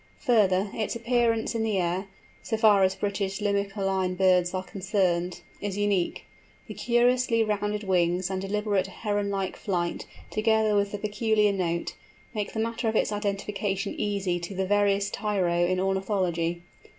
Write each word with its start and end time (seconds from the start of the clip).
Further, 0.21 0.71
its 0.73 0.95
appearance 0.95 1.53
in 1.53 1.61
the 1.61 1.77
air, 1.77 2.07
so 2.41 2.57
far 2.57 2.81
as 2.81 2.95
British 2.95 3.39
Limicoline 3.39 4.15
birds 4.17 4.51
are 4.51 4.63
concerned, 4.63 5.41
is 5.61 5.77
unique; 5.77 6.23
the 6.65 6.73
curiously 6.73 7.43
rounded 7.43 7.83
wings, 7.83 8.31
and 8.31 8.41
deliberate 8.41 8.87
Heron 8.87 9.29
like 9.29 9.55
flight, 9.55 10.07
together 10.31 10.73
with 10.75 10.91
the 10.91 10.97
peculiar 10.97 11.51
note, 11.53 11.93
make 12.33 12.51
the 12.53 12.59
matter 12.59 12.89
of 12.89 12.95
its 12.95 13.11
identification 13.11 13.93
easy 13.95 14.39
to 14.39 14.55
the 14.55 14.65
veriest 14.65 15.13
tyro 15.13 15.63
in 15.65 15.79
ornithology. 15.79 16.63